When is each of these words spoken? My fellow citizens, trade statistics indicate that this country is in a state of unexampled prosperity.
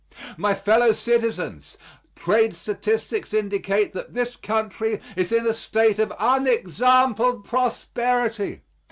My 0.35 0.55
fellow 0.55 0.93
citizens, 0.93 1.77
trade 2.15 2.55
statistics 2.55 3.35
indicate 3.35 3.93
that 3.93 4.15
this 4.15 4.35
country 4.35 4.99
is 5.15 5.31
in 5.31 5.45
a 5.45 5.53
state 5.53 5.99
of 5.99 6.11
unexampled 6.17 7.45
prosperity. 7.45 8.61